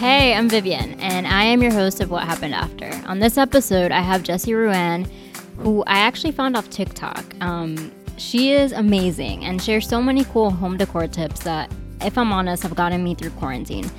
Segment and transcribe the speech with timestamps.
[0.00, 2.90] Hey, I'm Vivian, and I am your host of What Happened After.
[3.06, 5.06] On this episode, I have Jessie Ruan,
[5.58, 7.22] who I actually found off TikTok.
[7.42, 11.70] Um, she is amazing and shares so many cool home decor tips that,
[12.00, 13.90] if I'm honest, have gotten me through quarantine.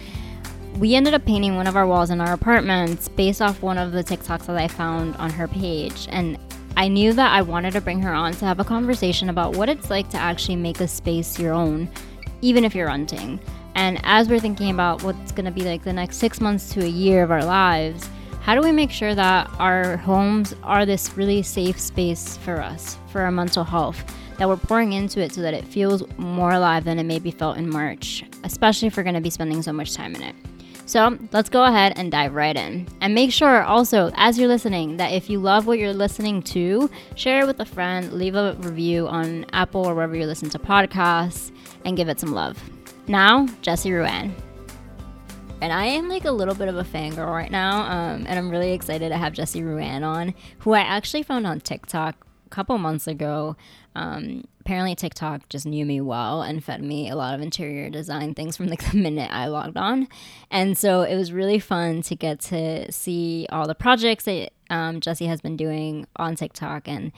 [0.79, 3.91] We ended up painting one of our walls in our apartments based off one of
[3.91, 6.39] the TikToks that I found on her page, and
[6.77, 9.69] I knew that I wanted to bring her on to have a conversation about what
[9.69, 11.87] it's like to actually make a space your own,
[12.41, 13.39] even if you're renting.
[13.75, 16.83] And as we're thinking about what's going to be like the next six months to
[16.83, 18.09] a year of our lives,
[18.41, 22.97] how do we make sure that our homes are this really safe space for us,
[23.11, 24.03] for our mental health,
[24.37, 27.57] that we're pouring into it so that it feels more alive than it maybe felt
[27.57, 30.35] in March, especially if we're going to be spending so much time in it?
[30.87, 32.87] So let's go ahead and dive right in.
[32.99, 36.89] And make sure also, as you're listening, that if you love what you're listening to,
[37.15, 40.59] share it with a friend, leave a review on Apple or wherever you listen to
[40.59, 41.51] podcasts,
[41.85, 42.61] and give it some love.
[43.07, 44.33] Now, Jessie Ruan.
[45.61, 48.49] And I am like a little bit of a fangirl right now, um, and I'm
[48.49, 52.77] really excited to have Jessie Ruan on, who I actually found on TikTok a couple
[52.79, 53.55] months ago.
[53.95, 58.33] Um, apparently, TikTok just knew me well and fed me a lot of interior design
[58.33, 60.07] things from like the minute I logged on,
[60.49, 64.99] and so it was really fun to get to see all the projects that um,
[64.99, 67.11] Jessie has been doing on TikTok, and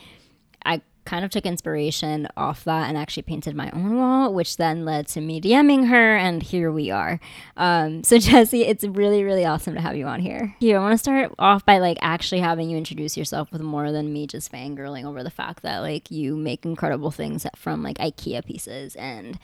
[0.66, 4.86] I kind of took inspiration off that and actually painted my own wall, which then
[4.86, 7.20] led to me DMing her, and here we are.
[7.58, 10.56] Um, so, Jessie, it's really, really awesome to have you on here.
[10.60, 13.92] Here, I want to start off by like actually having you introduce yourself with more
[13.92, 17.98] than me just fangirling over the fact that like you make incredible things from like
[17.98, 19.40] IKEA pieces, and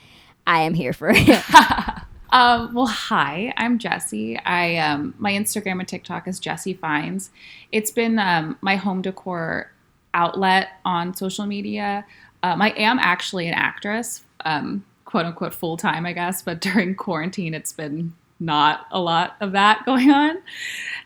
[0.46, 1.44] I am here for it.
[2.32, 4.38] Um, well, hi, I'm Jessie.
[4.38, 7.30] I um, my Instagram and TikTok is Jessie Finds.
[7.72, 9.72] It's been um, my home decor
[10.14, 12.04] outlet on social media.
[12.42, 16.94] Um, I am actually an actress, um, quote unquote, full time, I guess, but during
[16.94, 20.38] quarantine, it's been not a lot of that going on.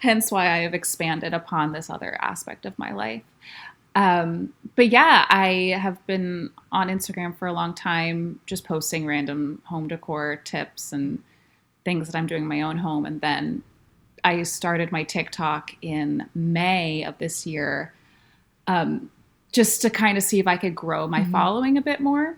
[0.01, 3.23] Hence why I have expanded upon this other aspect of my life.
[3.97, 9.63] Um, but yeah, I have been on Instagram for a long time, just posting random
[9.67, 11.23] home decor tips and
[11.85, 13.07] things that I'm doing in my own home.
[13.07, 13.63] And then
[14.25, 17.93] I started my TikTok in May of this year
[18.67, 19.11] um,
[19.53, 21.33] just to kind of see if I could grow my mm-hmm.
[21.33, 22.37] following a bit more.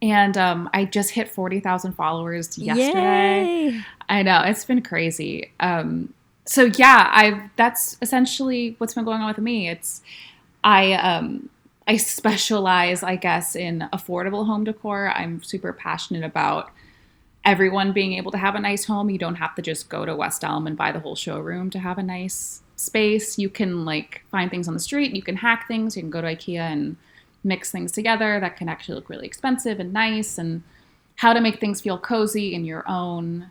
[0.00, 3.70] And um, I just hit 40,000 followers yesterday.
[3.70, 3.80] Yay.
[4.08, 5.50] I know, it's been crazy.
[5.58, 6.14] Um,
[6.48, 9.68] so yeah, I that's essentially what's been going on with me.
[9.68, 10.00] It's
[10.64, 11.50] I um
[11.86, 15.10] I specialize, I guess, in affordable home decor.
[15.14, 16.70] I'm super passionate about
[17.44, 19.10] everyone being able to have a nice home.
[19.10, 21.78] You don't have to just go to West Elm and buy the whole showroom to
[21.78, 23.38] have a nice space.
[23.38, 26.20] You can like find things on the street, you can hack things, you can go
[26.20, 26.96] to IKEA and
[27.44, 30.62] mix things together that can actually look really expensive and nice and
[31.16, 33.50] how to make things feel cozy in your own.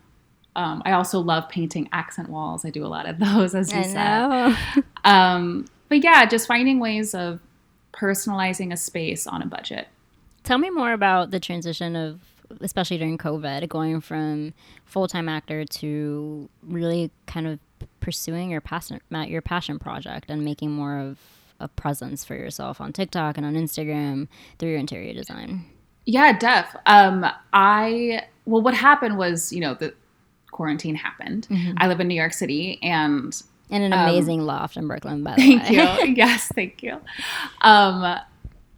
[0.56, 2.66] Um, I also love painting accent walls.
[2.66, 4.84] I do a lot of those, as you I said.
[5.04, 7.40] um, but yeah, just finding ways of
[7.94, 9.88] personalizing a space on a budget.
[10.44, 12.22] Tell me more about the transition of,
[12.62, 14.54] especially during COVID, going from
[14.86, 17.60] full time actor to really kind of
[18.00, 21.18] pursuing your passion your passion project and making more of
[21.60, 24.28] a presence for yourself on TikTok and on Instagram
[24.60, 25.66] through your interior design?
[26.06, 26.76] Yeah, def.
[26.86, 29.94] Um, I well, what happened was, you know, the
[30.52, 31.48] quarantine happened.
[31.50, 31.74] Mm-hmm.
[31.78, 33.40] I live in New York City, and
[33.70, 35.24] in an um, amazing um, loft in Brooklyn.
[35.24, 36.14] By the thank way, you.
[36.16, 37.02] yes, thank you.
[37.62, 38.20] Um,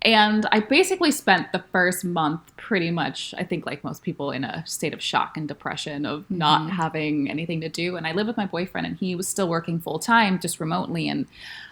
[0.01, 4.45] and I basically spent the first month pretty much, I think, like most people, in
[4.45, 6.37] a state of shock and depression of mm-hmm.
[6.37, 7.97] not having anything to do.
[7.97, 11.09] And I live with my boyfriend, and he was still working full time, just remotely.
[11.09, 11.25] And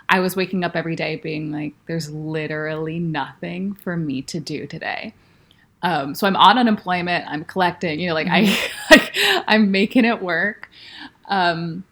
[0.10, 4.68] I was waking up every day being like, there's literally nothing for me to do
[4.68, 5.14] today.
[5.82, 7.26] Um, so I'm on unemployment.
[7.30, 8.94] I'm collecting, you know, like mm-hmm.
[8.94, 9.14] I, like,
[9.48, 10.70] I'm making it work.
[11.30, 11.86] Um,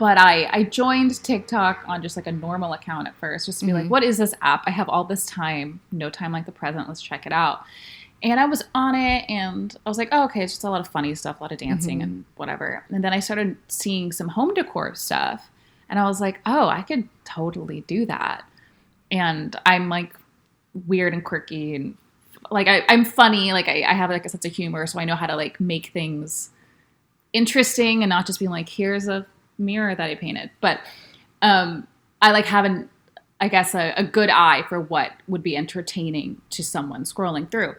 [0.00, 3.66] but I I joined TikTok on just like a normal account at first, just to
[3.66, 3.82] be mm-hmm.
[3.82, 4.64] like, what is this app?
[4.66, 6.88] I have all this time, no time like the present.
[6.88, 7.64] Let's check it out.
[8.22, 10.80] And I was on it, and I was like, oh, okay, it's just a lot
[10.80, 12.10] of funny stuff, a lot of dancing mm-hmm.
[12.10, 12.82] and whatever.
[12.88, 15.50] And then I started seeing some home decor stuff,
[15.90, 18.44] and I was like, oh, I could totally do that.
[19.10, 20.14] And I'm like
[20.86, 21.96] weird and quirky and
[22.50, 25.04] like I, am funny, like I, I have like a sense of humor, so I
[25.04, 26.50] know how to like make things
[27.34, 29.26] interesting and not just being like, here's a
[29.60, 30.50] mirror that I painted.
[30.60, 30.80] But
[31.42, 31.86] um,
[32.20, 32.88] I like having,
[33.40, 37.76] I guess, a, a good eye for what would be entertaining to someone scrolling through.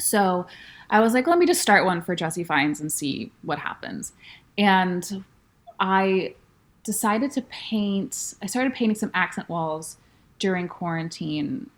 [0.00, 0.46] So
[0.90, 4.12] I was like, let me just start one for Jessie Finds and see what happens.
[4.58, 5.24] And
[5.80, 6.34] I
[6.82, 9.96] decided to paint, I started painting some accent walls
[10.38, 11.70] during quarantine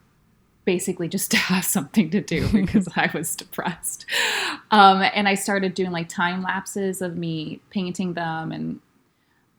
[0.66, 4.04] basically just to have something to do because I was depressed.
[4.70, 8.80] Um, and I started doing like time lapses of me painting them and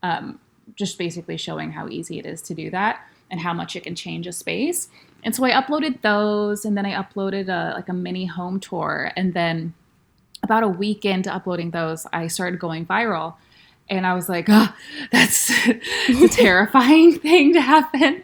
[0.04, 0.40] um,
[0.76, 3.96] just basically showing how easy it is to do that and how much it can
[3.96, 4.90] change a space.
[5.24, 9.12] And so I uploaded those, and then I uploaded a, like a mini home tour,
[9.18, 9.74] and then
[10.44, 13.36] about a week into uploading those, I started going viral.
[13.90, 14.74] And I was like, oh,
[15.12, 15.50] that's
[16.10, 18.24] a terrifying thing to happen.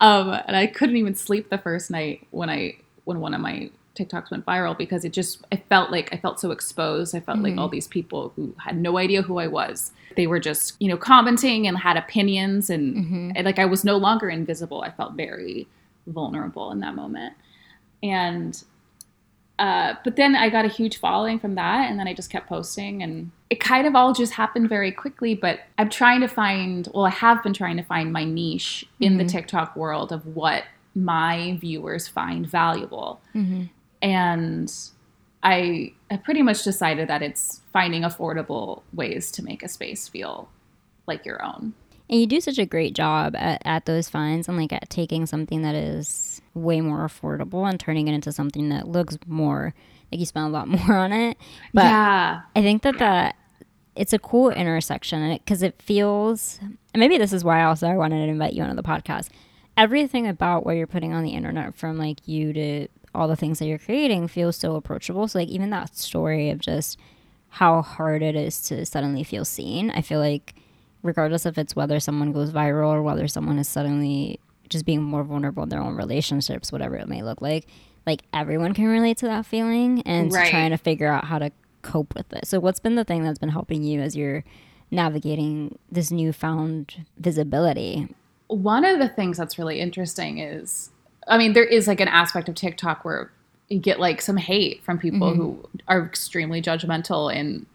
[0.00, 3.70] Um, and I couldn't even sleep the first night when I when one of my
[4.00, 7.14] TikToks went viral because it just I felt like I felt so exposed.
[7.14, 7.44] I felt mm-hmm.
[7.44, 9.92] like all these people who had no idea who I was.
[10.16, 13.30] They were just, you know, commenting and had opinions and, mm-hmm.
[13.36, 14.82] and like I was no longer invisible.
[14.82, 15.68] I felt very
[16.06, 17.34] vulnerable in that moment.
[18.02, 18.62] And
[19.60, 22.48] uh, but then I got a huge following from that, and then I just kept
[22.48, 25.34] posting, and it kind of all just happened very quickly.
[25.34, 29.12] But I'm trying to find, well, I have been trying to find my niche in
[29.12, 29.18] mm-hmm.
[29.18, 30.64] the TikTok world of what
[30.94, 33.64] my viewers find valuable, mm-hmm.
[34.02, 34.72] And
[35.42, 40.48] I, I pretty much decided that it's finding affordable ways to make a space feel
[41.06, 41.74] like your own.
[42.08, 45.26] And you do such a great job at, at those finds and like at taking
[45.26, 49.74] something that is way more affordable and turning it into something that looks more
[50.10, 51.36] like you spend a lot more on it.
[51.72, 52.40] But yeah.
[52.56, 53.36] I think that that
[53.94, 57.96] it's a cool intersection because it, it feels and maybe this is why also I
[57.96, 59.28] wanted to invite you onto the podcast.
[59.76, 63.58] Everything about what you're putting on the internet from like you to all the things
[63.58, 65.26] that you're creating feels so approachable.
[65.28, 66.98] So like even that story of just
[67.48, 69.90] how hard it is to suddenly feel seen.
[69.90, 70.54] I feel like
[71.02, 75.24] regardless if it's whether someone goes viral or whether someone is suddenly just being more
[75.24, 77.66] vulnerable in their own relationships, whatever it may look like,
[78.06, 80.48] like everyone can relate to that feeling and right.
[80.48, 81.50] trying to figure out how to
[81.82, 82.46] cope with it.
[82.46, 84.44] So, what's been the thing that's been helping you as you're
[84.90, 88.08] navigating this newfound visibility?
[88.48, 90.90] One of the things that's really interesting is,
[91.30, 93.30] I mean, there is like an aspect of TikTok where
[93.68, 95.40] you get like some hate from people mm-hmm.
[95.40, 97.66] who are extremely judgmental and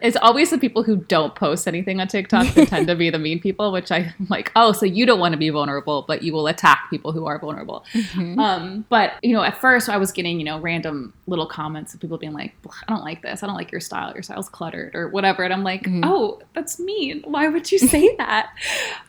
[0.00, 3.18] it's always the people who don't post anything on TikTok that tend to be the
[3.18, 6.32] mean people, which I'm like, oh, so you don't want to be vulnerable, but you
[6.32, 7.84] will attack people who are vulnerable.
[7.92, 8.38] Mm-hmm.
[8.38, 12.00] Um, but you know, at first I was getting you know random little comments of
[12.00, 14.94] people being like, I don't like this, I don't like your style, your style's cluttered
[14.94, 16.02] or whatever, and I'm like, mm-hmm.
[16.04, 17.22] oh, that's mean.
[17.26, 18.50] Why would you say that?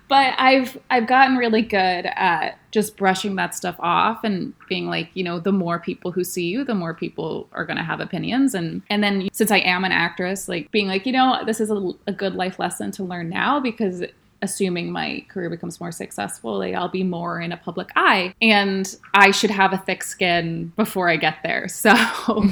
[0.08, 5.10] But I've I've gotten really good at just brushing that stuff off and being like,
[5.14, 8.00] you know, the more people who see you, the more people are going to have
[8.00, 11.60] opinions and and then since I am an actress, like being like, you know, this
[11.60, 14.04] is a, a good life lesson to learn now because
[14.42, 18.96] assuming my career becomes more successful, like I'll be more in a public eye and
[19.14, 21.68] I should have a thick skin before I get there.
[21.76, 21.94] So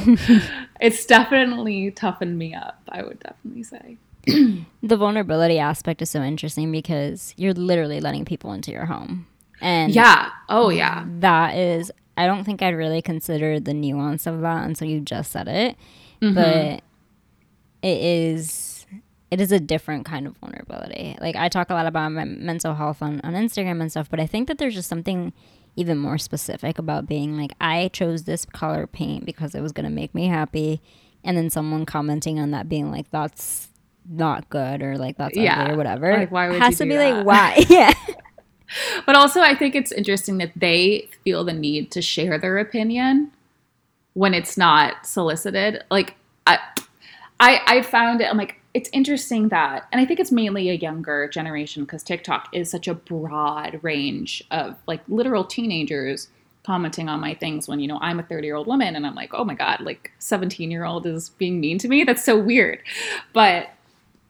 [0.79, 3.97] it's definitely toughened me up, I would definitely say.
[4.83, 9.27] the vulnerability aspect is so interesting because you're literally letting people into your home.
[9.61, 10.29] And yeah.
[10.49, 11.05] Oh, yeah.
[11.19, 15.31] That is, I don't think I'd really consider the nuance of that until you just
[15.31, 15.77] said it.
[16.21, 16.35] Mm-hmm.
[16.35, 16.83] But
[17.81, 18.85] it is,
[19.29, 21.17] it is a different kind of vulnerability.
[21.19, 24.19] Like I talk a lot about my mental health on, on Instagram and stuff, but
[24.19, 25.33] I think that there's just something
[25.75, 29.85] even more specific about being like, I chose this color paint because it was going
[29.85, 30.81] to make me happy.
[31.23, 33.69] And then someone commenting on that being like, that's
[34.09, 35.61] not good or like that's yeah.
[35.61, 36.17] ugly or whatever.
[36.17, 37.25] Like why would has to be that?
[37.25, 37.65] like why?
[37.69, 37.93] yeah.
[39.05, 43.31] But also I think it's interesting that they feel the need to share their opinion
[44.13, 45.83] when it's not solicited.
[45.91, 46.15] Like
[46.47, 46.57] I
[47.39, 50.73] I I found it I'm like it's interesting that and I think it's mainly a
[50.73, 56.29] younger generation because TikTok is such a broad range of like literal teenagers
[56.65, 59.15] commenting on my things when you know I'm a 30 year old woman and I'm
[59.15, 62.37] like oh my god like 17 year old is being mean to me that's so
[62.37, 62.81] weird
[63.33, 63.69] but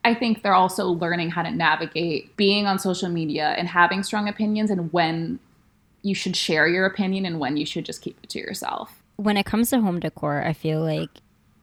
[0.05, 4.27] I think they're also learning how to navigate being on social media and having strong
[4.27, 5.39] opinions and when
[6.01, 9.01] you should share your opinion and when you should just keep it to yourself.
[9.15, 11.09] When it comes to home decor, I feel like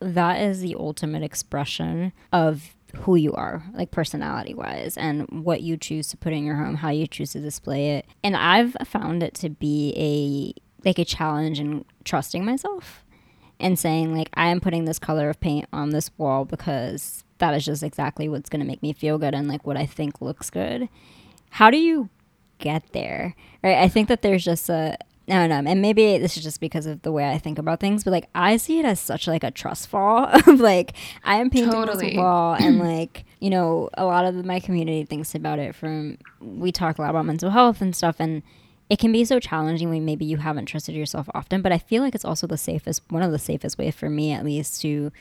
[0.00, 5.76] that is the ultimate expression of who you are, like personality wise, and what you
[5.76, 8.06] choose to put in your home, how you choose to display it.
[8.24, 13.04] And I've found it to be a like a challenge in trusting myself
[13.58, 17.54] and saying like I am putting this color of paint on this wall because that
[17.54, 20.20] is just exactly what's going to make me feel good and like what I think
[20.20, 20.88] looks good.
[21.50, 22.08] How do you
[22.58, 23.34] get there?
[23.62, 23.78] Right?
[23.78, 24.96] I think that there's just a
[25.28, 27.78] I don't know, and maybe this is just because of the way I think about
[27.78, 31.36] things, but like I see it as such like a trust fall of like I
[31.36, 32.10] am painting totally.
[32.10, 36.18] this wall, and like you know a lot of my community thinks about it from
[36.40, 38.42] we talk a lot about mental health and stuff, and
[38.88, 41.62] it can be so challenging when maybe you haven't trusted yourself often.
[41.62, 44.32] But I feel like it's also the safest, one of the safest ways for me
[44.32, 45.12] at least to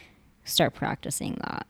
[0.43, 1.67] start practicing that.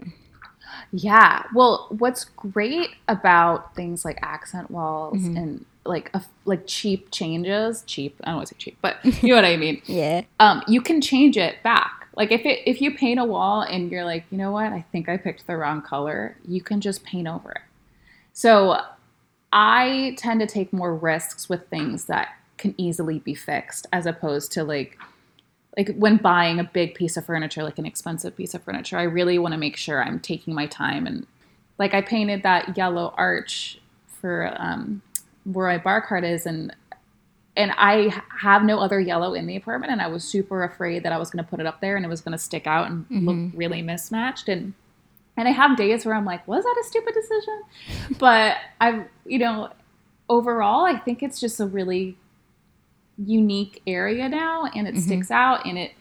[0.91, 1.43] Yeah.
[1.53, 5.38] Well, what's great about things like accent walls mm-hmm.
[5.38, 8.15] and like a, like cheap changes, cheap.
[8.24, 9.81] I don't want to say cheap, but you know what I mean.
[9.86, 10.21] Yeah.
[10.39, 12.07] Um, you can change it back.
[12.15, 14.86] Like if it if you paint a wall and you're like, you know what, I
[14.91, 17.62] think I picked the wrong color, you can just paint over it.
[18.33, 18.81] So
[19.51, 24.51] I tend to take more risks with things that can easily be fixed as opposed
[24.53, 24.98] to like
[25.79, 29.03] like when buying a big piece of furniture like an expensive piece of furniture i
[29.03, 31.25] really want to make sure i'm taking my time and
[31.77, 35.01] like i painted that yellow arch for um,
[35.45, 36.75] where my bar cart is and
[37.55, 41.13] and i have no other yellow in the apartment and i was super afraid that
[41.13, 42.89] i was going to put it up there and it was going to stick out
[42.89, 44.50] and look really mismatched.
[44.50, 44.74] And
[45.38, 47.62] and i have days where i'm like was that a stupid decision?
[48.19, 49.69] But i've you know
[50.27, 52.17] overall i think it's just a really
[53.25, 55.91] unique area now and it sticks out and it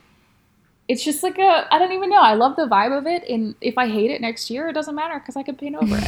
[0.87, 2.20] it's just like a I don't even know.
[2.20, 4.94] I love the vibe of it and if I hate it next year it doesn't
[4.94, 5.98] matter cuz I can paint over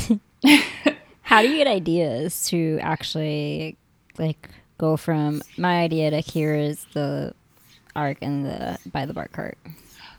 [0.45, 0.65] it.
[1.23, 3.77] How do you get ideas to actually
[4.19, 4.49] like
[4.79, 7.35] go from my idea to here is the
[7.95, 9.59] arc and the by the bar cart?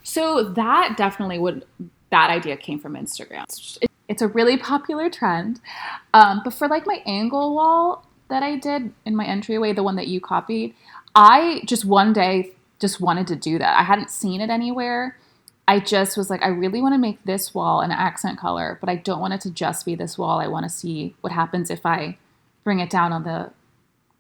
[0.04, 1.66] so that definitely would
[2.12, 3.44] that idea came from Instagram.
[3.44, 5.62] It's, it's a really popular trend.
[6.14, 9.98] Um, but for like my angle wall that I did in my entryway, the one
[9.98, 10.74] that you copied,
[11.14, 13.80] I just one day just wanted to do that.
[13.80, 15.18] I hadn't seen it anywhere.
[15.68, 18.90] I just was like, I really want to make this wall an accent color, but
[18.90, 20.40] I don't want it to just be this wall.
[20.40, 22.18] I want to see what happens if I
[22.64, 23.52] bring it down on the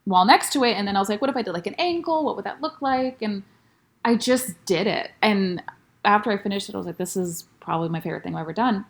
[0.05, 0.73] wall next to it.
[0.73, 2.23] And then I was like, what if I did like an angle?
[2.23, 3.21] What would that look like?
[3.21, 3.43] And
[4.05, 5.11] I just did it.
[5.21, 5.63] And
[6.05, 8.53] after I finished it, I was like, this is probably my favorite thing I've ever
[8.53, 8.85] done.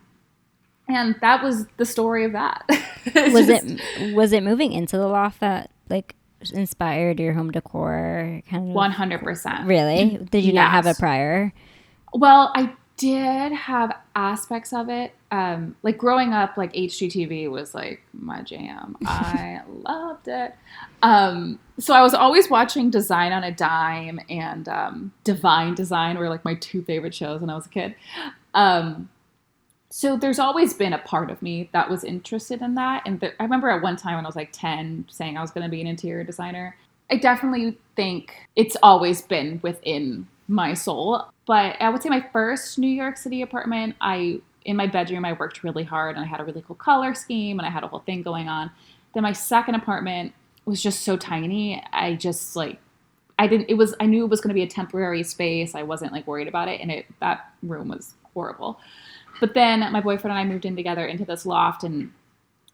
[0.88, 2.64] And that was the story of that.
[3.16, 6.16] Was just- it was it moving into the loft that like
[6.54, 9.68] inspired your home decor kind of 100%.
[9.68, 10.18] Really?
[10.32, 10.98] Did you not have Yes.
[10.98, 11.54] a prior?
[12.14, 15.14] Well, I did have aspects of it.
[15.32, 18.98] Um, like growing up, like HGTV was like my jam.
[19.06, 20.54] I loved it.
[21.02, 26.30] Um, so I was always watching Design on a Dime and um, Divine Design were
[26.30, 27.96] like my two favorite shows when I was a kid.
[29.92, 33.04] So there's always been a part of me that was interested in that.
[33.06, 35.52] And th- I remember at one time when I was like 10 saying I was
[35.52, 36.78] going to be an interior designer.
[37.12, 41.26] I definitely think it's always been within my soul.
[41.46, 45.34] But I would say my first New York City apartment, I in my bedroom I
[45.34, 47.88] worked really hard and I had a really cool color scheme and I had a
[47.88, 48.72] whole thing going on.
[49.14, 50.34] Then my second apartment
[50.64, 51.84] was just so tiny.
[51.92, 52.80] I just like
[53.42, 55.74] I didn't it was I knew it was going to be a temporary space.
[55.74, 58.80] I wasn't like worried about it and it that room was horrible.
[59.40, 62.14] But then my boyfriend and I moved in together into this loft and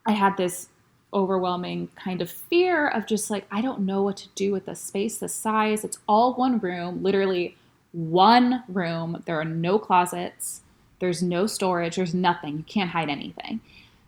[0.05, 0.67] I had this
[1.13, 4.81] overwhelming kind of fear of just like I don't know what to do with this
[4.81, 5.85] space, the size.
[5.85, 7.55] It's all one room, literally
[7.93, 9.23] one room.
[9.25, 10.63] There are no closets.
[10.99, 11.95] There's no storage.
[11.95, 12.57] There's nothing.
[12.57, 13.61] You can't hide anything.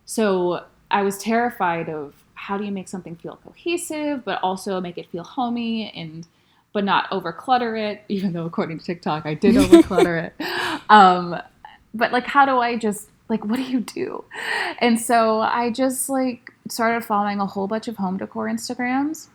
[0.04, 4.98] So I was terrified of how do you make something feel cohesive, but also make
[4.98, 6.28] it feel homey and
[6.74, 8.04] but not overclutter it.
[8.10, 10.34] Even though according to TikTok, I did overclutter it.
[10.92, 11.40] Um,
[11.94, 14.24] but like, how do I just like what do you do?
[14.80, 19.28] And so I just like started following a whole bunch of home decor Instagrams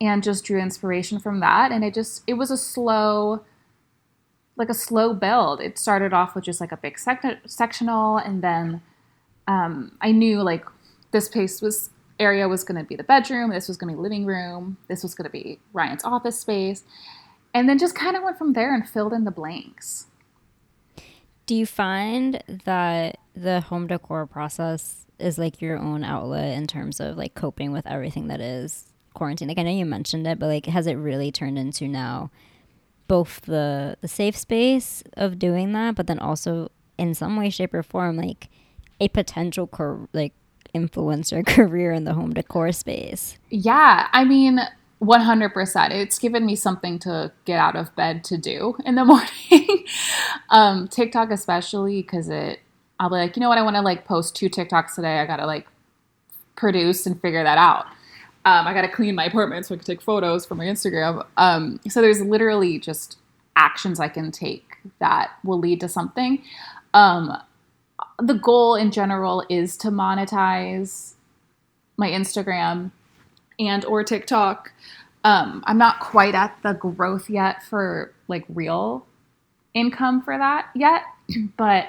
[0.00, 1.70] and just drew inspiration from that.
[1.70, 3.44] And it just it was a slow
[4.56, 5.60] like a slow build.
[5.60, 8.82] It started off with just like a big sec- sectional, and then
[9.46, 10.64] um, I knew like
[11.12, 14.02] this place was area was going to be the bedroom, this was going to be
[14.02, 16.84] living room, this was going to be Ryan's office space,
[17.54, 20.06] and then just kind of went from there and filled in the blanks.
[21.46, 27.00] Do you find that the home decor process is like your own outlet in terms
[27.00, 29.48] of like coping with everything that is quarantine?
[29.48, 32.30] Like I know you mentioned it, but like has it really turned into now
[33.08, 37.74] both the the safe space of doing that, but then also in some way, shape,
[37.74, 38.48] or form, like
[39.00, 40.32] a potential car- like
[40.74, 43.38] influencer career in the home decor space?
[43.50, 44.60] Yeah, I mean,
[45.02, 45.90] 100%.
[45.90, 49.84] It's given me something to get out of bed to do in the morning.
[50.50, 52.60] um, TikTok, especially, because it,
[52.98, 55.18] I'll be like, you know what, I want to like post two TikToks today.
[55.18, 55.66] I got to like
[56.56, 57.86] produce and figure that out.
[58.46, 61.26] Um, I got to clean my apartment so I can take photos for my Instagram.
[61.36, 63.18] Um, so there's literally just
[63.56, 66.42] actions I can take that will lead to something.
[66.94, 67.36] Um,
[68.18, 71.14] the goal in general is to monetize
[71.96, 72.90] my Instagram
[73.58, 74.72] and or TikTok.
[75.24, 79.06] Um, I'm not quite at the growth yet for like real
[79.74, 81.02] income for that yet,
[81.56, 81.88] but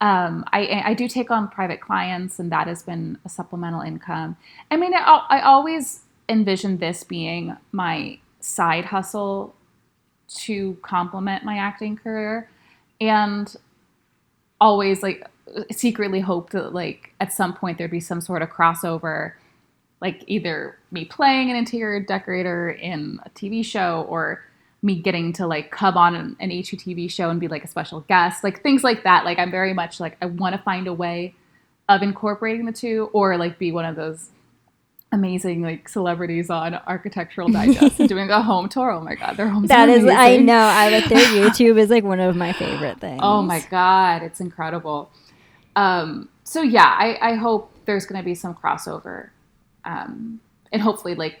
[0.00, 4.36] um, I, I do take on private clients, and that has been a supplemental income.
[4.70, 9.54] I mean, I, I always envisioned this being my side hustle
[10.34, 12.50] to complement my acting career,
[13.00, 13.54] and
[14.60, 15.24] always like
[15.70, 19.32] secretly hoped that like at some point there'd be some sort of crossover
[20.00, 24.44] like either me playing an interior decorator in a TV show or
[24.82, 28.00] me getting to like come on an, an HGTV show and be like a special
[28.00, 29.24] guest, like things like that.
[29.24, 31.34] Like I'm very much like I want to find a way
[31.88, 34.30] of incorporating the two, or like be one of those
[35.12, 38.90] amazing like celebrities on Architectural Digest and doing a home tour.
[38.90, 39.68] Oh my god, their homes.
[39.68, 40.16] That is, amazing.
[40.16, 40.58] That is i know.
[40.58, 41.18] I like their
[41.50, 43.20] YouTube is like one of my favorite things.
[43.22, 45.12] Oh my god, it's incredible.
[45.76, 49.30] Um, so yeah, I, I hope there's going to be some crossover,
[49.84, 51.40] um, and hopefully like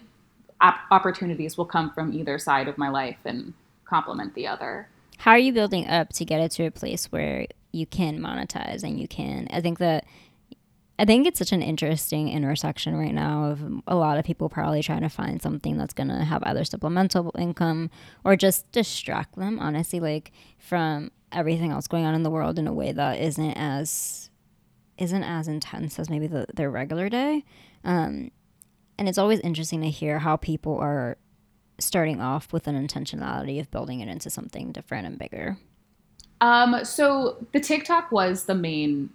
[0.60, 3.52] op- opportunities will come from either side of my life and
[3.84, 4.88] complement the other.
[5.18, 8.82] How are you building up to get it to a place where you can monetize
[8.82, 9.48] and you can?
[9.50, 10.04] I think that
[10.98, 14.82] I think it's such an interesting intersection right now of a lot of people probably
[14.82, 17.90] trying to find something that's going to have either supplemental income
[18.24, 22.66] or just distract them, honestly, like from everything else going on in the world in
[22.66, 24.21] a way that isn't as
[24.98, 27.44] isn't as intense as maybe the, their regular day.
[27.84, 28.30] Um,
[28.98, 31.16] and it's always interesting to hear how people are
[31.78, 35.56] starting off with an intentionality of building it into something different and bigger.
[36.40, 39.10] Um, so the TikTok was the main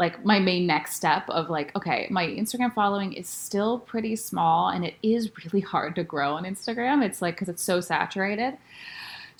[0.00, 4.70] like my main next step of like okay my instagram following is still pretty small
[4.70, 8.56] and it is really hard to grow on instagram it's like because it's so saturated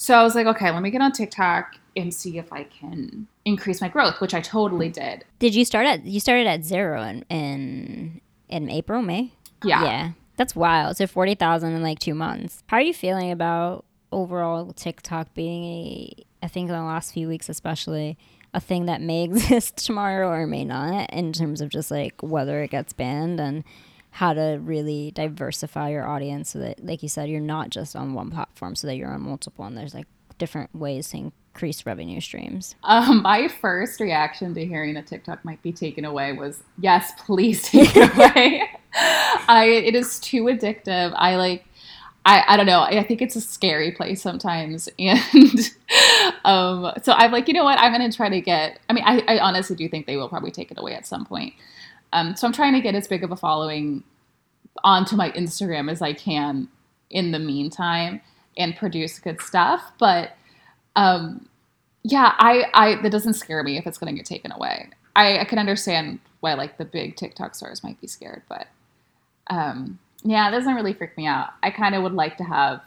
[0.00, 3.26] so i was like okay let me get on tiktok and see if i can
[3.44, 4.94] increase my growth which i totally mm.
[4.94, 9.32] did Did you start at you started at zero in in, in April, May?
[9.62, 10.10] yeah Yeah.
[10.36, 10.96] That's wild.
[10.96, 12.62] So forty thousand in like two months.
[12.68, 17.28] How are you feeling about overall TikTok being a I think in the last few
[17.28, 18.16] weeks especially
[18.54, 22.62] a thing that may exist tomorrow or may not in terms of just like whether
[22.62, 23.64] it gets banned and
[24.10, 28.14] how to really diversify your audience so that like you said you're not just on
[28.14, 30.06] one platform so that you're on multiple and there's like
[30.38, 32.74] different ways to increase revenue streams.
[32.84, 37.62] um, my first reaction to hearing that tiktok might be taken away was yes please
[37.62, 38.68] take it away
[39.48, 41.64] i it is too addictive i like
[42.24, 42.82] I, I don't know.
[42.82, 44.88] I think it's a scary place sometimes.
[44.98, 45.70] And
[46.44, 47.78] um, so I'm like, you know what?
[47.78, 50.28] I'm going to try to get, I mean, I, I honestly do think they will
[50.28, 51.54] probably take it away at some point.
[52.12, 54.02] Um, so I'm trying to get as big of a following
[54.84, 56.68] onto my Instagram as I can
[57.10, 58.20] in the meantime
[58.56, 59.92] and produce good stuff.
[59.98, 60.32] But
[60.96, 61.48] um,
[62.02, 64.90] yeah, I, I, that doesn't scare me if it's going to get taken away.
[65.16, 68.68] I, I can understand why like the big TikTok stars might be scared, but
[69.48, 71.50] um, yeah, it doesn't really freak me out.
[71.62, 72.80] I kind of would like to have,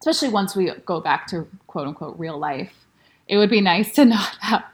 [0.00, 2.72] especially once we go back to quote unquote real life.
[3.28, 4.64] It would be nice to not have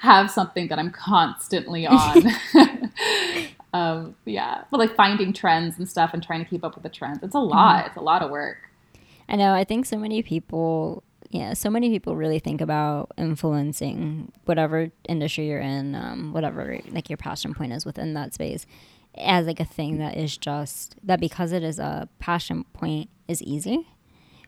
[0.00, 2.22] have something that I'm constantly on.
[3.72, 6.88] um, yeah, but like finding trends and stuff and trying to keep up with the
[6.88, 7.20] trends.
[7.22, 7.86] It's a lot.
[7.86, 8.70] It's a lot of work.
[9.28, 9.52] I know.
[9.52, 15.48] I think so many people, yeah, so many people really think about influencing whatever industry
[15.48, 18.64] you're in, um, whatever like your passion point is within that space,
[19.16, 23.42] as like a thing that is just that because it is a passion point is
[23.42, 23.86] easy.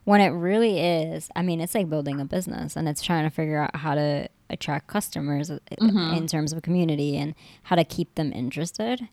[0.05, 3.31] When it really is, I mean, it's like building a business, and it's trying to
[3.31, 7.35] figure out how to attract customers uh, in terms of community and
[7.65, 9.09] how to keep them interested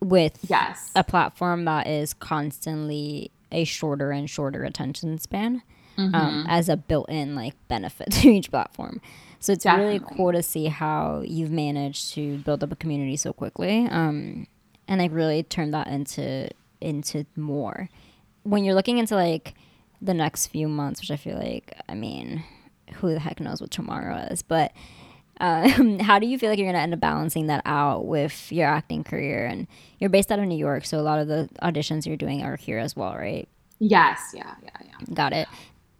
[0.00, 0.90] with Yes.
[0.94, 5.62] a platform that is constantly a shorter and shorter attention span
[5.98, 9.00] um, as a built-in like benefit to each platform.
[9.40, 13.32] So it's really cool to see how you've managed to build up a community so
[13.32, 14.46] quickly um,
[14.88, 16.48] and like really turn that into
[16.80, 17.88] into more.
[18.42, 19.54] When you're looking into like
[20.02, 22.44] the next few months which i feel like i mean
[22.94, 24.72] who the heck knows what tomorrow is but
[25.40, 28.50] um, how do you feel like you're going to end up balancing that out with
[28.52, 29.46] your acting career?
[29.46, 29.66] And
[29.98, 32.56] you're based out of New York, so a lot of the auditions you're doing are
[32.56, 33.48] here as well, right?
[33.78, 34.32] Yes.
[34.34, 34.54] Yeah.
[34.62, 34.70] Yeah.
[34.84, 35.14] Yeah.
[35.14, 35.48] Got it.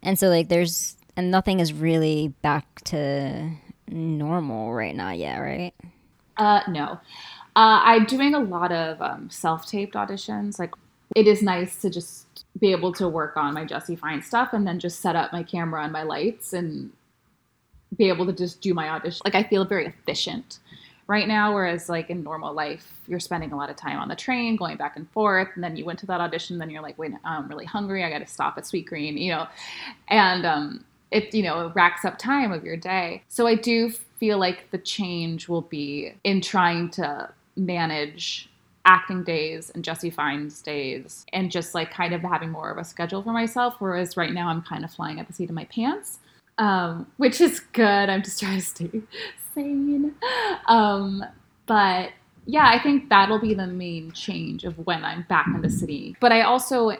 [0.01, 3.49] And so, like, there's, and nothing is really back to
[3.87, 5.73] normal right now yet, right?
[6.37, 6.99] Uh, no.
[7.55, 10.59] Uh, I'm doing a lot of um, self-taped auditions.
[10.59, 10.73] Like,
[11.17, 14.67] it is nice to just be able to work on my Jessie Finds stuff and
[14.67, 16.91] then just set up my camera and my lights and
[17.97, 19.21] be able to just do my audition.
[19.25, 20.59] Like, I feel very efficient
[21.07, 24.15] right now, whereas like in normal life, you're spending a lot of time on the
[24.15, 26.99] train, going back and forth, and then you went to that audition, then you're like,
[26.99, 28.03] wait, I'm really hungry.
[28.03, 29.47] I got to stop at Sweetgreen, you know,
[30.09, 33.23] and um, it you know racks up time of your day.
[33.27, 38.49] So I do feel like the change will be in trying to manage
[38.87, 42.83] acting days and Jessie Finds days and just like kind of having more of a
[42.83, 43.75] schedule for myself.
[43.79, 46.19] Whereas right now I'm kind of flying at the seat of my pants,
[46.57, 48.09] um, which is good.
[48.09, 48.89] I'm just trying to stay
[49.53, 50.15] sane.
[50.67, 51.23] Um,
[51.65, 52.11] but
[52.45, 56.15] yeah, I think that'll be the main change of when I'm back in the city.
[56.19, 56.99] But I also I-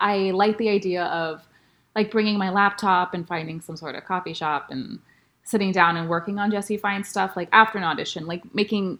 [0.00, 1.46] I like the idea of
[1.94, 4.98] like bringing my laptop and finding some sort of coffee shop and
[5.44, 8.98] sitting down and working on Jesse Fine stuff like after an audition, like making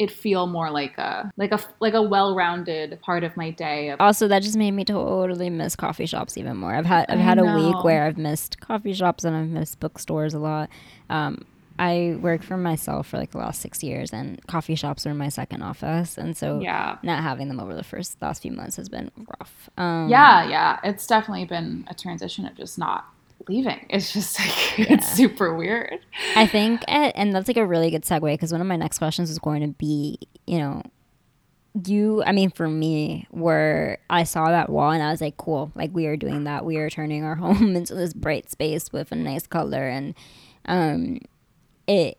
[0.00, 3.94] it feel more like a like a like a well-rounded part of my day.
[4.00, 6.74] Also, that just made me totally miss coffee shops even more.
[6.74, 10.32] I've had I've had a week where I've missed coffee shops and I've missed bookstores
[10.32, 10.70] a lot.
[11.10, 11.44] Um,
[11.78, 15.28] I worked for myself for like the last six years, and coffee shops are my
[15.28, 18.88] second office, and so yeah, not having them over the first last few months has
[18.88, 19.68] been rough.
[19.76, 23.04] Um, yeah, yeah, it's definitely been a transition of just not
[23.48, 23.86] leaving.
[23.90, 24.86] It's just like yeah.
[24.90, 25.98] it's super weird.
[26.36, 28.98] I think, eh, and that's like a really good segue because one of my next
[28.98, 30.82] questions is going to be, you know,
[31.84, 32.22] you.
[32.24, 35.90] I mean, for me, where I saw that wall and I was like, cool, like
[35.92, 36.64] we are doing that.
[36.64, 40.14] We are turning our home into this bright space with a nice color, and
[40.66, 41.20] um,
[41.86, 42.18] it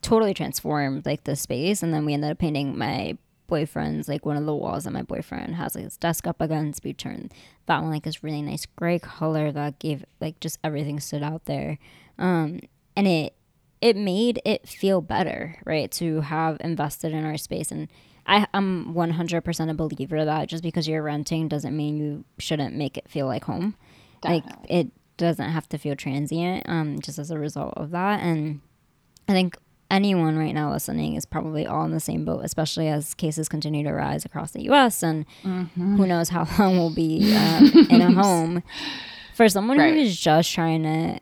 [0.00, 1.82] totally transformed like the space.
[1.82, 3.16] And then we ended up painting my
[3.48, 6.84] boyfriend's like one of the walls that my boyfriend has like his desk up against
[6.84, 7.32] we turned
[7.68, 11.44] that one like this really nice gray color that gave like just everything stood out
[11.44, 11.78] there
[12.18, 12.60] um
[12.96, 13.34] and it
[13.80, 17.88] it made it feel better right to have invested in our space and
[18.28, 22.98] I, I'm 100% a believer that just because you're renting doesn't mean you shouldn't make
[22.98, 23.74] it feel like home.
[24.20, 24.50] Definitely.
[24.50, 28.20] Like it doesn't have to feel transient um, just as a result of that.
[28.20, 28.60] And
[29.28, 29.56] I think
[29.90, 33.84] anyone right now listening is probably all in the same boat, especially as cases continue
[33.84, 35.02] to rise across the U.S.
[35.02, 35.96] and mm-hmm.
[35.96, 38.62] who knows how long we'll be um, in a home.
[39.34, 39.94] For someone right.
[39.94, 41.18] who's just trying to,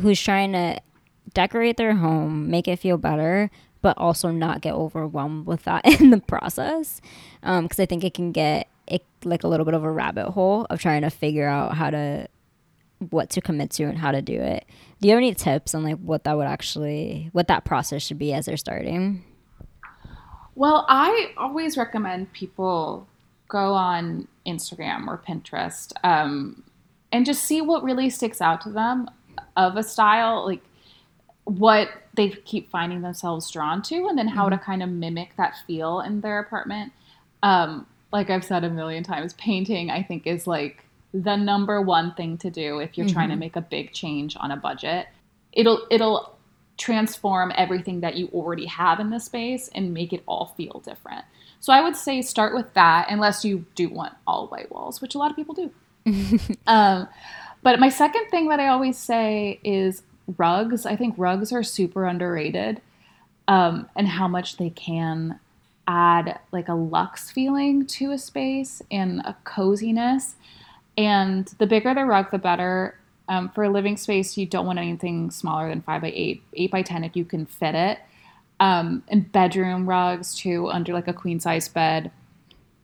[0.00, 0.80] who's trying to
[1.34, 3.50] decorate their home, make it feel better,
[3.82, 7.00] but also not get overwhelmed with that in the process,
[7.40, 10.30] because um, I think it can get it like a little bit of a rabbit
[10.30, 12.26] hole of trying to figure out how to
[13.08, 14.66] what to commit to and how to do it.
[15.00, 18.18] Do you have any tips on like what that would actually what that process should
[18.18, 19.24] be as they're starting?
[20.54, 23.08] Well, I always recommend people
[23.48, 26.62] go on Instagram or Pinterest um,
[27.12, 29.08] and just see what really sticks out to them
[29.56, 30.62] of a style, like
[31.44, 34.58] what they keep finding themselves drawn to, and then how mm-hmm.
[34.58, 36.92] to kind of mimic that feel in their apartment.
[37.42, 42.14] Um, like I've said a million times, painting I think is like the number one
[42.14, 43.14] thing to do if you're mm-hmm.
[43.14, 43.40] trying to mm-hmm.
[43.40, 45.06] make a big change on a budget.
[45.52, 46.36] It'll it'll
[46.76, 51.24] transform everything that you already have in the space and make it all feel different.
[51.60, 55.14] So I would say start with that unless you do want all white walls, which
[55.14, 55.70] a lot of people do.
[56.66, 57.06] um,
[57.62, 60.02] but my second thing that I always say is
[60.38, 60.86] rugs.
[60.86, 62.80] I think rugs are super underrated
[63.46, 65.38] um, and how much they can
[65.86, 70.36] add like a luxe feeling to a space and a coziness.
[70.96, 72.96] And the bigger the rug, the better.
[73.28, 76.70] Um, for a living space, you don't want anything smaller than five by eight, eight
[76.70, 78.00] by ten if you can fit it.
[78.58, 82.10] Um, and bedroom rugs too, under like a queen size bed,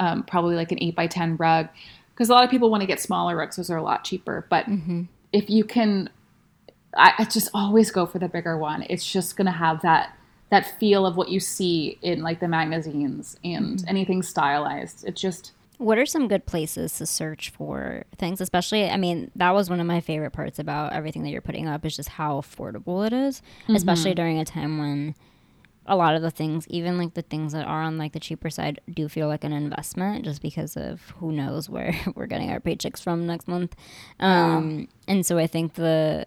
[0.00, 1.68] um, probably like an eight by ten rug,
[2.14, 4.46] because a lot of people want to get smaller rugs; those are a lot cheaper.
[4.48, 5.02] But mm-hmm.
[5.32, 6.08] if you can,
[6.96, 8.86] I, I just always go for the bigger one.
[8.88, 10.16] It's just gonna have that
[10.50, 13.88] that feel of what you see in like the magazines and mm-hmm.
[13.88, 15.04] anything stylized.
[15.04, 18.40] It just what are some good places to search for things?
[18.40, 21.68] Especially, I mean, that was one of my favorite parts about everything that you're putting
[21.68, 23.76] up is just how affordable it is, mm-hmm.
[23.76, 25.14] especially during a time when
[25.86, 28.50] a lot of the things, even like the things that are on like the cheaper
[28.50, 32.60] side, do feel like an investment just because of who knows where we're getting our
[32.60, 33.74] paychecks from next month.
[34.18, 36.26] Um, And so I think the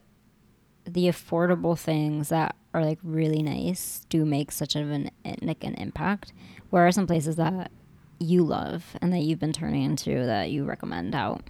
[0.86, 5.76] the affordable things that are like really nice do make such of an like an
[5.76, 6.34] impact.
[6.70, 7.72] Where are some places that
[8.20, 11.42] you love and that you've been turning into that you recommend out?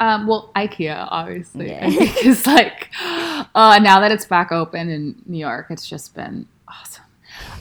[0.00, 1.86] Um, well, IKEA obviously yeah.
[1.88, 7.04] is like uh, now that it's back open in New York, it's just been awesome.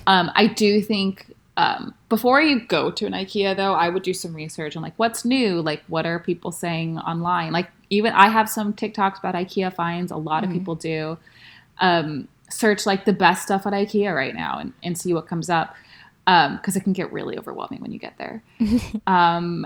[0.05, 4.13] Um, I do think um, before you go to an IKEA though, I would do
[4.13, 7.51] some research on like what's new, like what are people saying online.
[7.51, 10.11] Like even I have some TikToks about IKEA finds.
[10.11, 10.51] A lot mm-hmm.
[10.51, 11.17] of people do.
[11.79, 15.49] Um, search like the best stuff at IKEA right now and, and see what comes
[15.49, 15.75] up
[16.27, 18.43] because um, it can get really overwhelming when you get there.
[19.07, 19.65] um,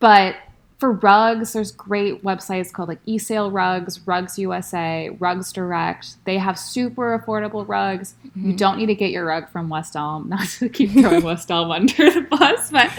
[0.00, 0.34] but
[0.78, 6.16] for rugs, there's great websites called like eSale Rugs, Rugs USA, Rugs Direct.
[6.24, 8.14] They have super affordable rugs.
[8.26, 8.50] Mm-hmm.
[8.50, 10.28] You don't need to get your rug from West Elm.
[10.30, 12.90] Not to keep throwing West Elm under the bus, but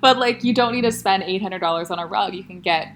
[0.00, 2.34] but like you don't need to spend eight hundred dollars on a rug.
[2.34, 2.94] You can get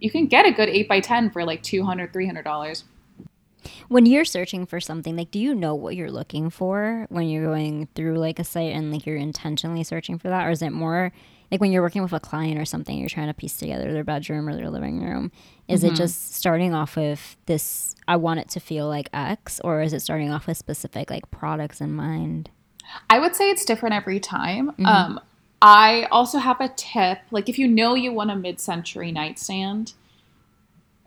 [0.00, 2.82] you can get a good eight by ten for like 200 300 dollars
[3.88, 7.46] when you're searching for something like do you know what you're looking for when you're
[7.46, 10.70] going through like a site and like you're intentionally searching for that or is it
[10.70, 11.12] more
[11.50, 14.04] like when you're working with a client or something you're trying to piece together their
[14.04, 15.30] bedroom or their living room
[15.68, 15.92] is mm-hmm.
[15.92, 19.92] it just starting off with this i want it to feel like x or is
[19.92, 22.50] it starting off with specific like products in mind
[23.10, 24.86] i would say it's different every time mm-hmm.
[24.86, 25.20] um,
[25.62, 29.94] i also have a tip like if you know you want a mid-century nightstand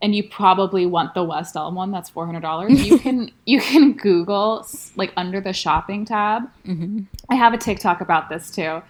[0.01, 4.65] and you probably want the West Elm one that's $400 you can you can google
[4.95, 7.01] like under the shopping tab Mm-hmm.
[7.29, 8.81] I have a TikTok about this too,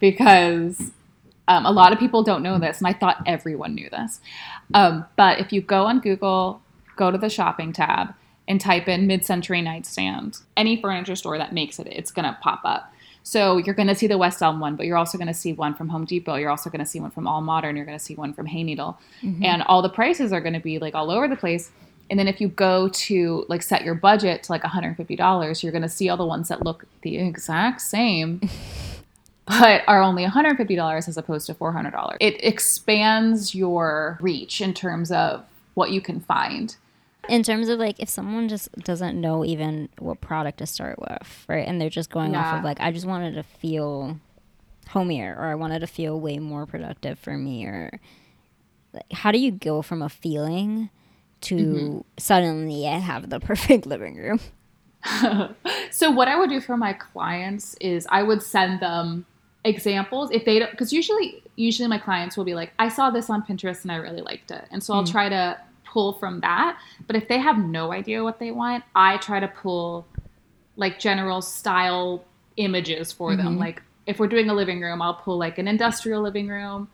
[0.00, 0.92] because
[1.48, 4.20] um, a lot of people don't know this, and I thought everyone knew this.
[4.72, 6.62] Um, but if you go on Google,
[6.96, 8.14] go to the shopping tab,
[8.46, 12.92] and type in mid-century nightstand, any furniture store that makes it, it's gonna pop up.
[13.24, 15.88] So you're gonna see the West Elm one, but you're also gonna see one from
[15.88, 16.36] Home Depot.
[16.36, 17.74] You're also gonna see one from AllModern.
[17.74, 19.44] You're gonna see one from Hayneedle, mm-hmm.
[19.44, 21.72] and all the prices are gonna be like all over the place.
[22.10, 25.82] And then if you go to like set your budget to like $150, you're going
[25.82, 28.42] to see all the ones that look the exact same
[29.46, 32.16] but are only $150 as opposed to $400.
[32.20, 36.76] It expands your reach in terms of what you can find.
[37.28, 41.44] In terms of like, if someone just doesn't know even what product to start with,
[41.48, 44.18] right, and they're just going off of like, I just wanted to feel
[44.88, 47.98] homier, or I wanted to feel way more productive for me, or
[48.92, 50.90] like, how do you go from a feeling
[51.42, 51.98] to Mm-hmm.
[52.18, 54.40] suddenly I have the perfect living room?
[55.90, 59.26] So what I would do for my clients is I would send them
[59.64, 63.30] examples if they don't because usually usually my clients will be like I saw this
[63.30, 64.64] on Pinterest and I really liked it.
[64.70, 65.56] And so I'll try to
[65.94, 66.78] pull from that.
[67.06, 70.06] But if they have no idea what they want, I try to pull
[70.76, 72.24] like general style
[72.56, 73.58] images for them.
[73.58, 76.88] Like if we're doing a living room, I'll pull like an industrial living room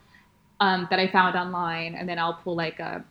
[0.59, 3.03] um, that I found online, and then I'll pull like a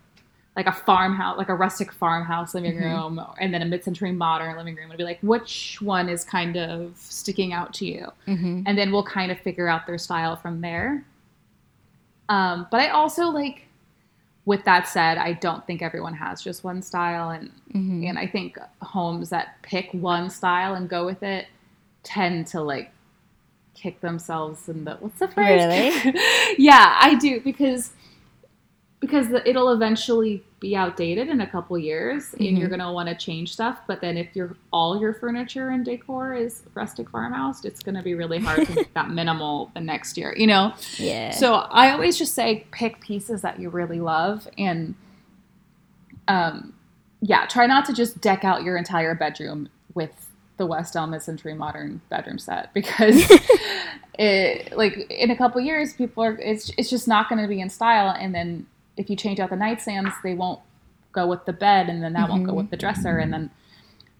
[0.57, 4.75] like a farmhouse, like a rustic farmhouse living room, and then a mid-century modern living
[4.75, 8.07] room, and be like, which one is kind of sticking out to you?
[8.27, 8.63] Mm-hmm.
[8.67, 11.05] And then we'll kind of figure out their style from there.
[12.29, 13.67] Um, but I also like,
[14.51, 18.03] with that said, I don't think everyone has just one style, and Mm-hmm.
[18.09, 21.47] and I think homes that pick one style and go with it
[22.03, 22.91] tend to like
[23.75, 26.05] kick themselves in the what's the phrase?
[26.05, 26.21] Really?
[26.59, 27.93] yeah, I do because
[29.01, 33.15] because the, it'll eventually be outdated in a couple years, and you're gonna want to
[33.15, 33.79] change stuff.
[33.87, 38.15] But then if your all your furniture and decor is rustic farmhouse, it's gonna be
[38.15, 40.35] really hard to make that minimal the next year.
[40.37, 40.75] You know.
[40.99, 41.31] Yeah.
[41.31, 44.95] So I always just say pick pieces that you really love and
[46.29, 46.75] um
[47.23, 51.55] yeah, try not to just deck out your entire bedroom with the West Elm mid-century
[51.55, 53.17] modern bedroom set because
[54.19, 57.61] it like in a couple years people are it's it's just not going to be
[57.63, 58.67] in style and then
[59.01, 60.61] if you change out the nightstands they won't
[61.13, 63.51] go with the bed and then that won't go with the dresser and then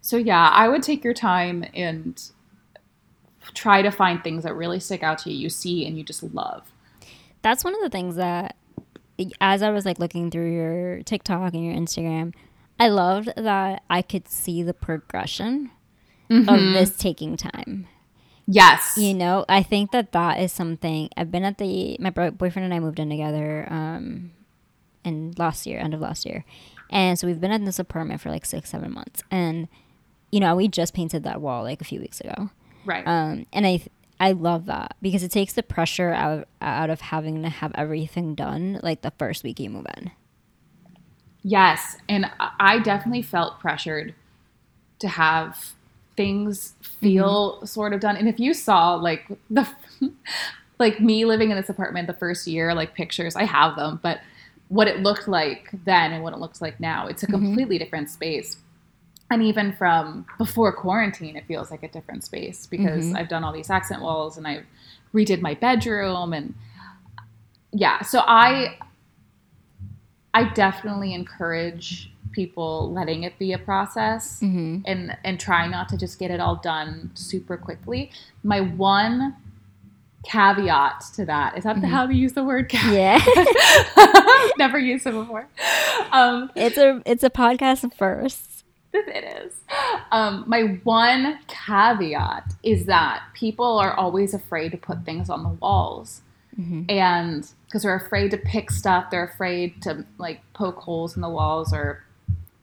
[0.03, 2.19] so yeah, I would take your time and
[3.53, 6.23] try to find things that really stick out to you, you see and you just
[6.23, 6.63] love.
[7.43, 8.55] that's one of the things that
[9.39, 12.33] as i was like looking through your tiktok and your instagram
[12.79, 15.69] i loved that i could see the progression
[16.29, 17.87] of this taking time
[18.47, 18.95] Yes.
[18.97, 22.73] you know i think that that is something i've been at the my boyfriend and
[22.73, 24.31] i moved in together um
[25.03, 26.43] in last year end of last year
[26.89, 29.67] and so we've been in this apartment for like six seven months and
[30.31, 32.49] you know we just painted that wall like a few weeks ago
[32.85, 33.05] right.
[33.07, 33.81] um, and I
[34.21, 38.35] I love that because it takes the pressure out out of having to have everything
[38.35, 40.11] done like the first week you move in.
[41.41, 44.13] Yes, and I- I definitely felt pressured
[44.99, 45.73] to have
[46.15, 48.15] things feel sort of done.
[48.15, 49.67] And if you saw like the
[50.77, 54.19] like me living in this apartment the first year, like pictures, I have them, but
[54.71, 58.09] what it looked like then and what it looks like now, it's a completely different
[58.09, 58.55] space.
[59.29, 63.51] And even from before quarantine, it feels like a different space because I've done all
[63.53, 64.65] these accent walls and I've
[65.13, 66.53] redid my bedroom and
[67.73, 68.77] yeah, so I
[70.33, 74.83] I definitely encourage people letting it be a process Mm-hmm.
[74.85, 78.09] and and try not to just get it all done super quickly.
[78.43, 79.35] My one
[80.23, 83.21] caveat to that is that how to use the word caveat?
[83.35, 85.47] Yeah, Never used it before.
[86.11, 88.63] Um, it's a it's a podcast first.
[88.93, 89.53] it is.
[90.11, 95.49] Um, my one caveat is that people are always afraid to put things on the
[95.49, 96.21] walls.
[96.89, 101.29] And because they're afraid to pick stuff, they're afraid to like poke holes in the
[101.29, 102.03] walls or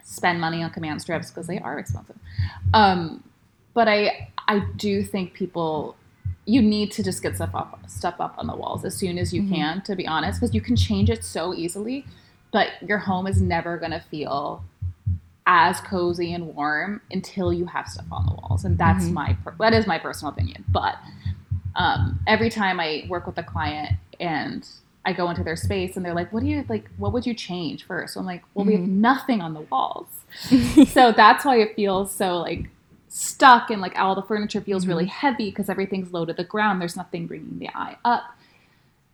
[0.05, 2.17] spend money on command strips because they are expensive.
[2.73, 3.25] Um,
[3.75, 5.97] but I I do think people
[6.49, 9.35] you need to just get stuff up stuff up on the walls as soon as
[9.35, 9.55] you mm-hmm.
[9.55, 12.05] can to be honest because you can change it so easily
[12.53, 14.65] but your home is never going to feel
[15.47, 19.15] as cozy and warm until you have stuff on the walls and that's mm-hmm.
[19.15, 20.97] my per- that is my personal opinion but
[21.77, 24.67] um, every time i work with a client and
[25.05, 27.35] i go into their space and they're like what do you like what would you
[27.35, 28.15] change first?
[28.15, 29.01] So i'm like well we have mm-hmm.
[29.01, 30.07] nothing on the walls.
[30.89, 32.71] So that's why it feels so like
[33.09, 36.81] stuck and like all the furniture feels really heavy because everything's low to the ground
[36.81, 38.25] there's nothing bringing the eye up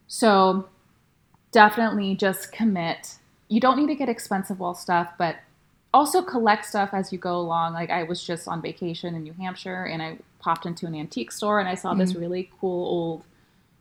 [0.09, 0.69] so
[1.53, 5.37] definitely just commit you don't need to get expensive wall stuff, but
[5.93, 7.75] also collect stuff as you go along.
[7.75, 11.31] Like I was just on vacation in New Hampshire and I popped into an antique
[11.31, 12.01] store and I saw mm-hmm.
[12.01, 13.25] this really cool old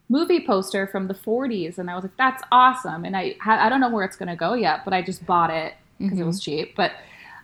[0.10, 3.80] movie poster from the 40s and I was like that's awesome and I I don't
[3.80, 6.24] know where it's going to go yet, but I just bought it because mm-hmm.
[6.24, 6.76] it was cheap.
[6.76, 6.92] But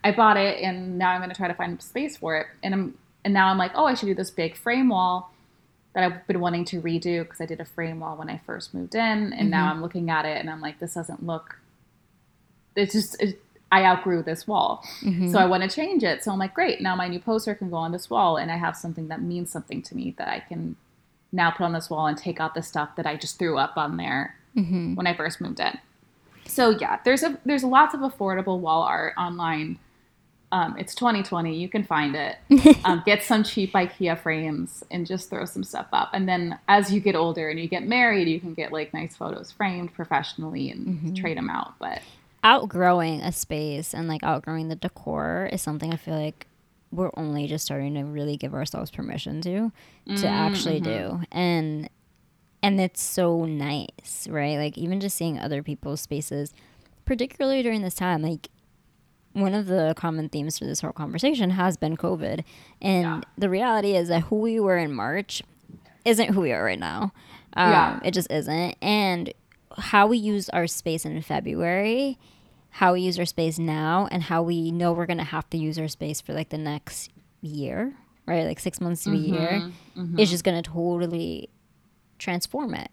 [0.04, 2.48] I bought it and now I'm going to try to find space for it.
[2.64, 5.32] And I'm and now I'm like, "Oh, I should do this big frame wall."
[5.94, 8.74] that I've been wanting to redo because I did a frame wall when I first
[8.74, 9.50] moved in, and mm-hmm.
[9.50, 11.60] now I'm looking at it and I'm like, this doesn't look.
[12.76, 14.84] It's just it, I outgrew this wall.
[15.02, 15.32] Mm-hmm.
[15.32, 16.24] So I want to change it.
[16.24, 18.58] So I'm like, great, now my new poster can go on this wall and I
[18.58, 20.76] have something that means something to me that I can
[21.32, 23.78] now put on this wall and take out the stuff that I just threw up
[23.78, 24.96] on there mm-hmm.
[24.96, 25.78] when I first moved in.
[26.48, 29.78] So yeah, there's a there's lots of affordable wall art online.
[30.52, 31.56] Um, it's 2020.
[31.56, 32.38] You can find it.
[32.86, 36.10] Um, get some cheap IKEA frames and just throw some stuff up.
[36.14, 39.16] And then as you get older and you get married, you can get like nice
[39.16, 41.14] photos framed professionally and mm-hmm.
[41.14, 41.74] trade them out.
[41.78, 42.02] But
[42.44, 46.48] outgrowing a space and like outgrowing the decor is something I feel like
[46.92, 49.72] we're only just starting to really give ourselves permission to
[50.08, 50.26] to mm-hmm.
[50.26, 51.38] actually do mm-hmm.
[51.38, 51.90] and
[52.64, 56.54] and it's so nice right like even just seeing other people's spaces
[57.06, 58.50] particularly during this time like
[59.42, 62.44] one of the common themes for this whole conversation has been covid
[62.82, 63.22] and yeah.
[63.38, 65.42] the reality is that who we were in march
[66.06, 67.12] isn't who we are right now
[67.54, 68.00] um, yeah.
[68.04, 69.34] it just isn't and
[69.78, 72.18] how we use our space in February,
[72.70, 75.78] how we use our space now, and how we know we're gonna have to use
[75.80, 77.94] our space for like the next year,
[78.26, 78.46] right?
[78.46, 80.20] Like six months to mm-hmm, a year, mm-hmm.
[80.20, 81.50] is just gonna totally
[82.18, 82.90] transform it.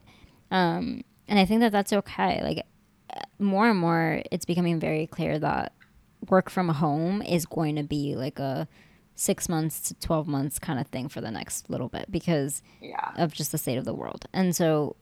[0.50, 2.40] Um, and I think that that's okay.
[2.42, 2.66] Like
[3.38, 5.72] more and more, it's becoming very clear that
[6.28, 8.68] work from home is going to be like a
[9.14, 13.12] six months to 12 months kind of thing for the next little bit because yeah.
[13.16, 14.26] of just the state of the world.
[14.32, 14.96] And so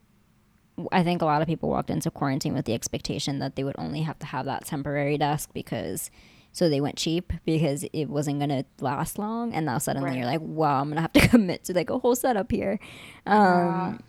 [0.93, 3.77] I think a lot of people walked into quarantine with the expectation that they would
[3.79, 6.11] only have to have that temporary desk because
[6.53, 10.19] so they went cheap because it wasn't going to last long and now suddenly right.
[10.19, 12.79] you're like wow i'm going to have to commit to like a whole setup here
[13.27, 14.01] um,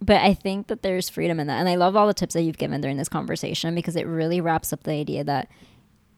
[0.00, 2.42] but i think that there's freedom in that and i love all the tips that
[2.42, 5.48] you've given during this conversation because it really wraps up the idea that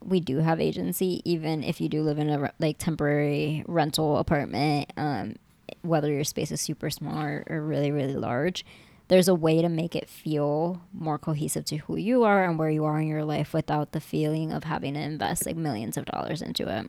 [0.04, 4.92] we do have agency even if you do live in a like temporary rental apartment
[4.96, 5.36] um,
[5.82, 8.64] whether your space is super small or, or really really large
[9.10, 12.70] there's a way to make it feel more cohesive to who you are and where
[12.70, 16.04] you are in your life without the feeling of having to invest like millions of
[16.04, 16.88] dollars into it.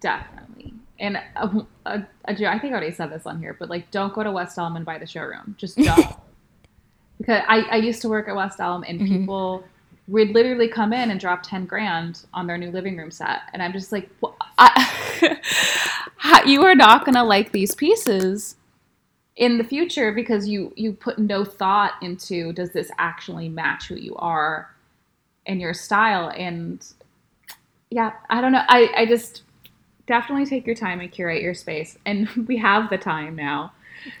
[0.00, 0.72] Definitely.
[0.98, 4.22] And uh, uh, I think I already said this on here, but like, don't go
[4.22, 5.56] to West Elm and buy the showroom.
[5.58, 6.16] Just don't.
[7.18, 9.18] because I, I used to work at West Elm and mm-hmm.
[9.18, 9.62] people
[10.08, 13.42] would literally come in and drop 10 grand on their new living room set.
[13.52, 18.56] And I'm just like, well, I, you are not going to like these pieces
[19.36, 23.94] in the future because you you put no thought into does this actually match who
[23.94, 24.74] you are
[25.46, 26.32] and your style.
[26.36, 26.84] And
[27.90, 28.64] yeah i don't know.
[28.68, 29.42] I i just
[30.06, 31.96] definitely take your time and curate your space.
[32.04, 33.72] And we have the time now.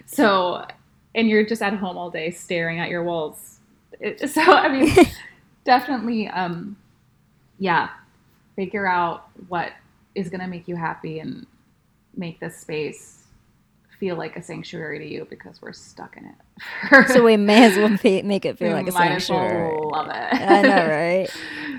[0.06, 0.66] So
[1.14, 3.58] and you're just at home all day staring at your walls.
[4.00, 4.94] It, so i mean
[5.68, 6.74] definitely um
[7.58, 7.90] yeah
[8.56, 9.70] figure out what
[10.14, 11.46] is going to make you happy and
[12.16, 13.26] make this space
[14.00, 17.08] feel like a sanctuary to you because we're stuck in it.
[17.08, 17.90] so we may as well
[18.24, 19.76] make it feel we like a sanctuary.
[19.76, 20.34] Well love it.
[20.40, 21.28] I know, right?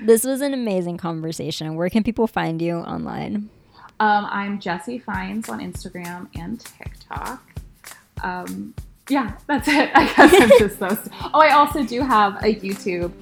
[0.04, 1.74] This was an amazing conversation.
[1.74, 3.50] Where can people find you online?
[3.98, 7.42] Um, I'm Jessie Finds on Instagram and TikTok.
[8.22, 8.72] Um,
[9.08, 9.90] yeah, that's it.
[9.94, 11.08] I guess I'm just those.
[11.34, 13.12] Oh, I also do have a YouTube.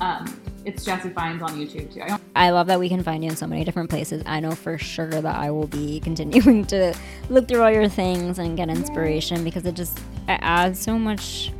[0.00, 2.00] Um, it's Jessie Finds on YouTube too.
[2.02, 4.22] I, I, love that we can find you in so many different places.
[4.26, 6.94] I know for sure that I will be continuing to
[7.28, 9.44] look through all your things and get inspiration Yay.
[9.44, 11.52] because it just it adds so much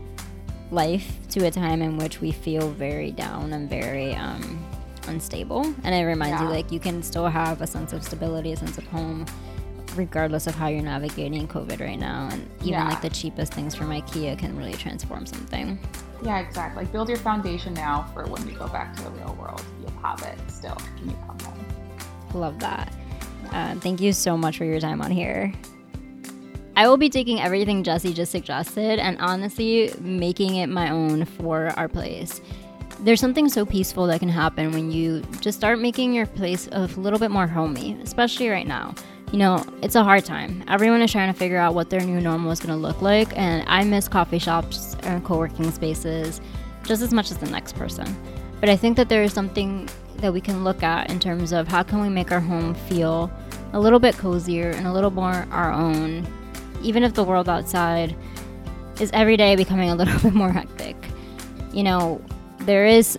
[0.70, 4.64] life to a time in which we feel very down and very um,
[5.06, 5.62] unstable.
[5.84, 6.48] And it reminds yeah.
[6.48, 9.26] you like you can still have a sense of stability, a sense of home
[9.96, 12.28] regardless of how you're navigating COVID right now.
[12.32, 12.88] And even yeah.
[12.88, 15.78] like the cheapest things from IKEA can really transform something.
[16.24, 16.84] Yeah, exactly.
[16.84, 19.62] Like build your foundation now for when you go back to the real world.
[19.80, 21.64] You'll have it still when you come home.
[22.32, 22.92] Love that.
[23.52, 25.52] Uh, thank you so much for your time on here.
[26.76, 31.68] I will be taking everything Jessie just suggested and honestly making it my own for
[31.76, 32.40] our place.
[33.00, 36.86] There's something so peaceful that can happen when you just start making your place a
[36.96, 38.94] little bit more homey, especially right now
[39.34, 40.62] you know, it's a hard time.
[40.68, 43.36] Everyone is trying to figure out what their new normal is going to look like,
[43.36, 46.40] and I miss coffee shops and co working spaces
[46.84, 48.06] just as much as the next person.
[48.60, 51.66] But I think that there is something that we can look at in terms of
[51.66, 53.28] how can we make our home feel
[53.72, 56.24] a little bit cozier and a little more our own,
[56.84, 58.14] even if the world outside
[59.00, 60.94] is every day becoming a little bit more hectic.
[61.72, 62.22] You know,
[62.60, 63.18] there is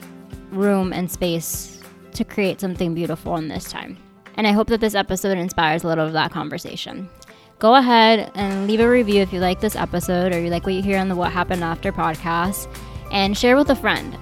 [0.51, 1.82] room and space
[2.13, 3.97] to create something beautiful in this time.
[4.36, 7.10] And I hope that this episode inspires a little of that conversation.
[7.58, 10.76] Go ahead and leave a review if you like this episode or you like what
[10.76, 12.68] you hear on the What Happened After podcast
[13.12, 14.18] and share with a friend.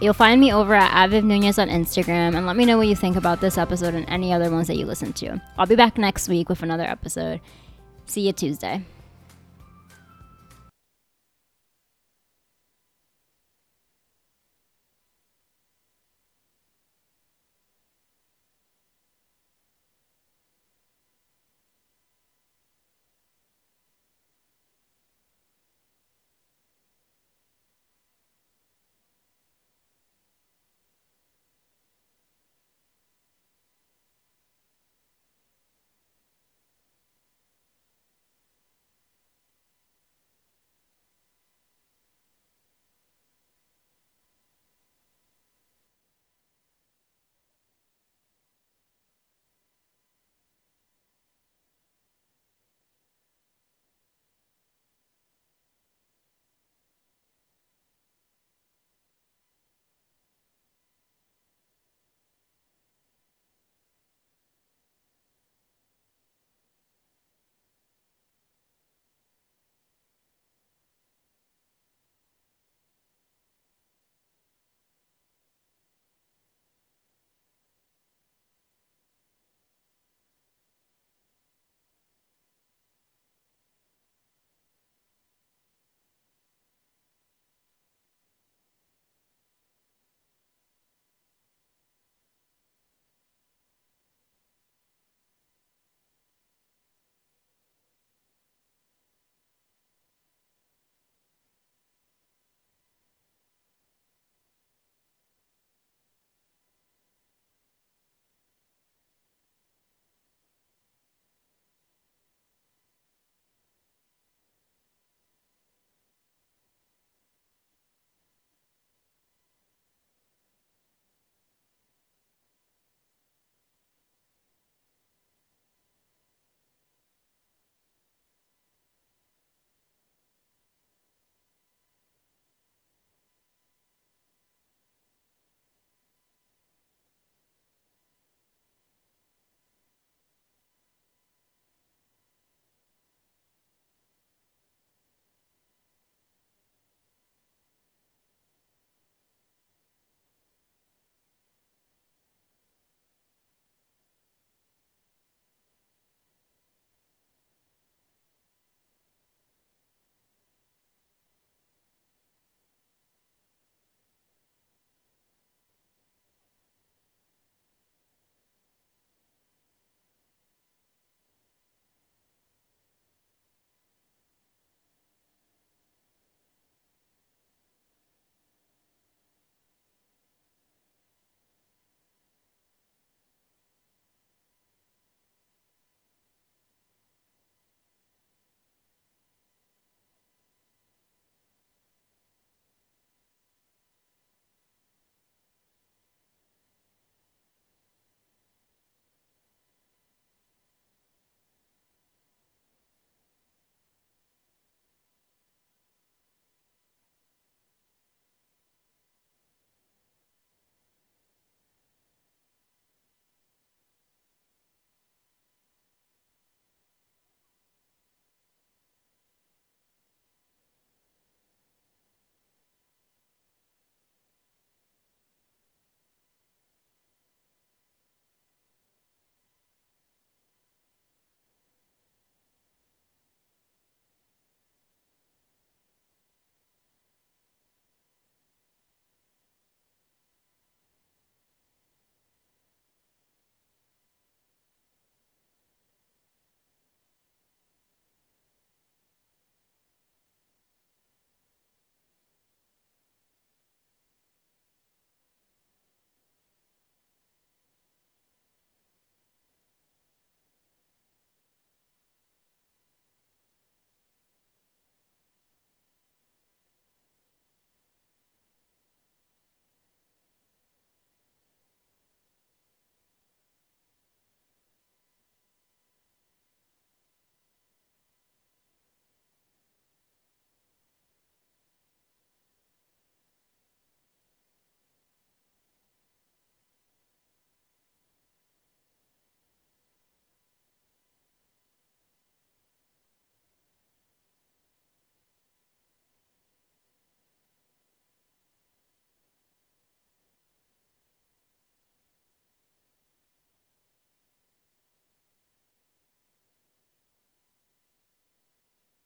[0.00, 2.96] You'll find me over at Aviv Nunez on Instagram and let me know what you
[2.96, 5.40] think about this episode and any other ones that you listen to.
[5.56, 7.40] I'll be back next week with another episode.
[8.06, 8.84] See you Tuesday.